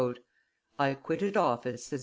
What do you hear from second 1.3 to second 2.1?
office," says M.